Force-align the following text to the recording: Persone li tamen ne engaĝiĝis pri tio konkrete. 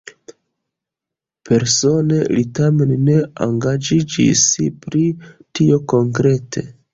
Persone 1.49 2.17
li 2.37 2.45
tamen 2.61 2.95
ne 3.09 3.19
engaĝiĝis 3.49 4.43
pri 4.87 5.05
tio 5.61 5.79
konkrete. 5.95 6.67